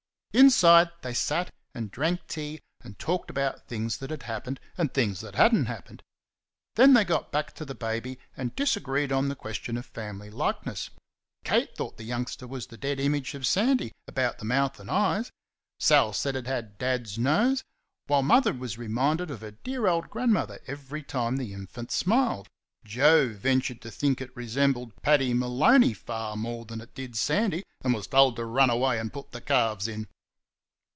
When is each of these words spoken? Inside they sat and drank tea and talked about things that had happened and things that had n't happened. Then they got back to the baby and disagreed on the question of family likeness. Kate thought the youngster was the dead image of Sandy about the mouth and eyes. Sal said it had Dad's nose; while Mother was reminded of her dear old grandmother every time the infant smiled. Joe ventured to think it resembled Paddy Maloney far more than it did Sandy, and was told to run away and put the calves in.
Inside 0.33 0.89
they 1.01 1.13
sat 1.13 1.53
and 1.75 1.91
drank 1.91 2.25
tea 2.25 2.61
and 2.79 2.97
talked 2.97 3.29
about 3.29 3.67
things 3.67 3.97
that 3.97 4.09
had 4.11 4.23
happened 4.23 4.61
and 4.77 4.93
things 4.93 5.19
that 5.19 5.35
had 5.35 5.53
n't 5.53 5.67
happened. 5.67 6.01
Then 6.75 6.93
they 6.93 7.03
got 7.03 7.33
back 7.33 7.51
to 7.55 7.65
the 7.65 7.75
baby 7.75 8.17
and 8.37 8.55
disagreed 8.55 9.11
on 9.11 9.27
the 9.27 9.35
question 9.35 9.75
of 9.75 9.85
family 9.85 10.29
likeness. 10.29 10.89
Kate 11.43 11.75
thought 11.75 11.97
the 11.97 12.05
youngster 12.05 12.47
was 12.47 12.67
the 12.67 12.77
dead 12.77 12.97
image 12.97 13.33
of 13.35 13.45
Sandy 13.45 13.91
about 14.07 14.37
the 14.37 14.45
mouth 14.45 14.79
and 14.79 14.89
eyes. 14.89 15.33
Sal 15.81 16.13
said 16.13 16.37
it 16.37 16.47
had 16.47 16.77
Dad's 16.77 17.19
nose; 17.19 17.65
while 18.07 18.23
Mother 18.23 18.53
was 18.53 18.77
reminded 18.77 19.29
of 19.31 19.41
her 19.41 19.51
dear 19.51 19.85
old 19.85 20.09
grandmother 20.09 20.61
every 20.65 21.03
time 21.03 21.35
the 21.35 21.51
infant 21.51 21.91
smiled. 21.91 22.47
Joe 22.85 23.27
ventured 23.33 23.81
to 23.81 23.91
think 23.91 24.21
it 24.21 24.33
resembled 24.33 24.95
Paddy 25.01 25.33
Maloney 25.33 25.91
far 25.93 26.37
more 26.37 26.63
than 26.63 26.79
it 26.79 26.95
did 26.95 27.17
Sandy, 27.17 27.65
and 27.81 27.93
was 27.93 28.07
told 28.07 28.37
to 28.37 28.45
run 28.45 28.69
away 28.69 28.97
and 28.97 29.11
put 29.11 29.31
the 29.33 29.41
calves 29.41 29.89
in. 29.89 30.07